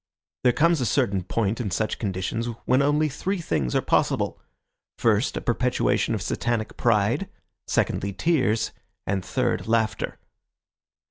There 0.43 0.51
comes 0.51 0.81
a 0.81 0.87
certain 0.87 1.21
point 1.21 1.61
in 1.61 1.69
such 1.69 1.99
conditions 1.99 2.47
when 2.65 2.81
only 2.81 3.07
three 3.07 3.37
things 3.37 3.75
are 3.75 3.83
possible: 3.83 4.41
first 4.97 5.37
a 5.37 5.41
perpetuation 5.41 6.15
of 6.15 6.23
Satanic 6.23 6.75
pride, 6.75 7.29
secondly 7.67 8.11
tears, 8.11 8.71
and 9.05 9.23
third 9.23 9.67
laughter. 9.67 10.17